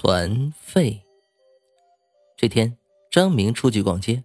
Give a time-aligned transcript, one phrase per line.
[0.00, 1.02] 船费。
[2.36, 2.78] 这天，
[3.10, 4.22] 张明出去逛街，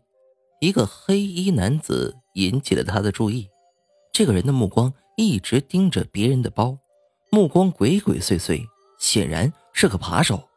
[0.62, 3.50] 一个黑衣男子引起了他的注意。
[4.12, 6.78] 这个人的目光一直盯着别人的包，
[7.32, 8.64] 目光鬼鬼祟祟，
[9.00, 10.48] 显然是个扒手。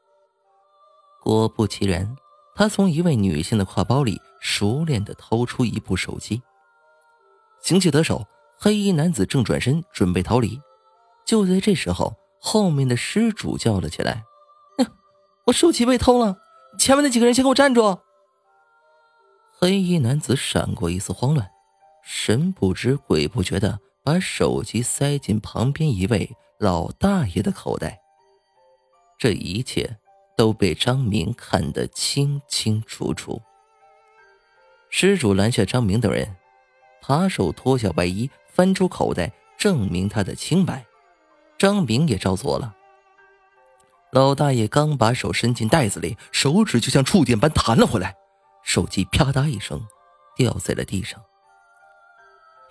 [1.22, 2.14] 果不其然，
[2.54, 6.42] 他从一位女性的挎包里熟练的偷出一部手机。
[7.62, 8.26] 行窃得手，
[8.58, 10.60] 黑衣男子正转身准备逃离，
[11.24, 14.22] 就在这时候，后面的失主叫了起来。
[15.46, 16.38] 我手机被偷了，
[16.76, 18.00] 前面那几个人先给我站住！
[19.58, 21.48] 黑衣男子闪过一丝慌乱，
[22.02, 28.00] 神不知鬼不觉的把手机塞进旁边一位老大爷的口袋。
[29.18, 29.98] 这一切
[30.36, 33.40] 都被张明看得清清楚楚。
[34.90, 36.36] 失主拦下张明等人，
[37.00, 40.84] 扒手脱下外衣，翻出口袋，证明他的清白。
[41.56, 42.74] 张明也照做了。
[44.12, 48.14] 老大爷刚把手伸进袋子里，手指就像触电般弹了回来，
[48.62, 49.84] 手机啪嗒一声
[50.36, 51.20] 掉在了地上。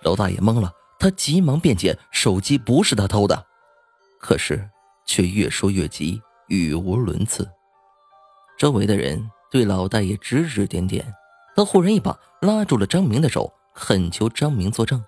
[0.02, 3.46] 老大爷懵了，他急忙辩解手机不是他偷的，
[4.18, 4.68] 可是
[5.04, 7.48] 却越说越急，语无伦次。
[8.58, 11.14] 周围的人对老大爷指指点点，
[11.54, 15.04] 他忽然一把拉住了张明的手，恳求张明作证：“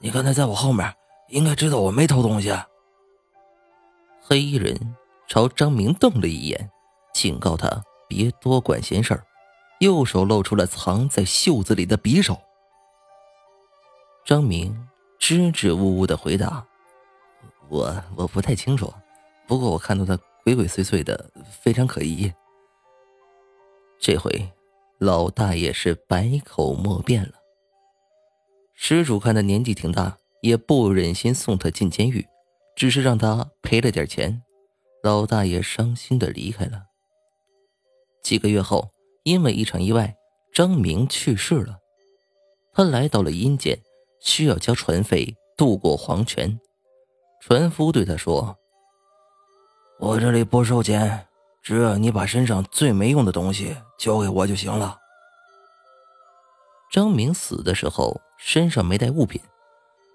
[0.00, 0.94] 你刚才在我后面，
[1.28, 2.56] 应该知道我没偷东西。”
[4.22, 4.96] 黑衣人。
[5.34, 6.70] 朝张明瞪了一眼，
[7.12, 9.26] 警告他别多管闲事儿，
[9.80, 12.40] 右手露出了藏在袖子里的匕首。
[14.24, 14.86] 张明
[15.18, 16.64] 支支吾吾的回答
[17.68, 18.94] ：“我我不太清楚，
[19.48, 21.28] 不过我看到他鬼鬼祟祟的，
[21.60, 22.32] 非常可疑。”
[23.98, 24.52] 这回
[24.98, 27.32] 老大爷是百口莫辩了。
[28.72, 32.24] 施主看他年纪挺大，也不忍心送他进监狱，
[32.76, 34.43] 只是让他赔了点钱。
[35.04, 36.84] 老大爷伤心的离开了。
[38.22, 38.88] 几个月后，
[39.22, 40.16] 因为一场意外，
[40.50, 41.76] 张明去世了。
[42.72, 43.78] 他来到了阴间，
[44.22, 46.58] 需要交船费渡过黄泉。
[47.42, 48.56] 船夫对他说
[50.00, 51.26] ：“我这里不收钱，
[51.60, 54.96] 只要你把身上最没用的东西交给我就行了。”
[56.90, 59.38] 张明死的时候身上没带物品，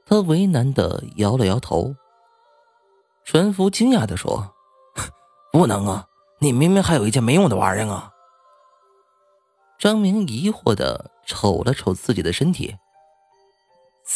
[0.08, 1.94] 他为难的摇了摇头。
[3.24, 4.52] 船夫惊讶的说。
[5.52, 6.06] 不能啊！
[6.42, 8.12] 你明明还有一件没用的玩意儿啊！
[9.78, 12.76] 张明疑惑的瞅了瞅自己的身体，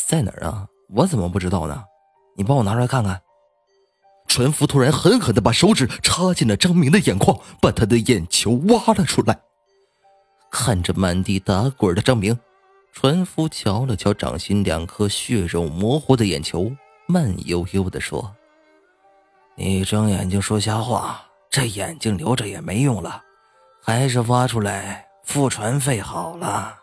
[0.09, 0.67] 在哪儿啊？
[0.89, 1.83] 我怎么不知道呢？
[2.35, 3.21] 你帮我拿出来看看。
[4.27, 9.41] 船夫突然狠狠的把手指插进了张明的眼眶，把他的眼球挖了出来。
[10.49, 12.39] 看着满地打滚的张明，
[12.91, 16.71] 船夫瞧了瞧掌心两颗血肉模糊的眼球，
[17.07, 18.35] 慢悠悠的说。
[19.55, 23.21] 你睁眼睛说瞎话，这眼睛留着也没用了，
[23.83, 26.77] 还是挖出来付船费好了。